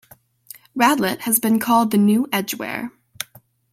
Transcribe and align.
Radlett 0.75 1.19
has 1.19 1.37
been 1.39 1.59
called 1.59 1.91
the 1.91 1.97
new 1.99 2.27
Edgware. 2.31 2.91